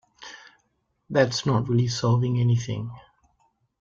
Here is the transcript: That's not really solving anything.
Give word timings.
That's 1.11 1.45
not 1.45 1.69
really 1.69 1.87
solving 1.87 2.39
anything. 2.39 2.89